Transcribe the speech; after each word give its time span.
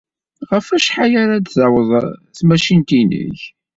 Ɣef 0.51 0.65
wacḥal 0.69 1.13
ara 1.23 1.37
d-taweḍ 1.37 1.89
tmacint-nnek? 2.37 3.41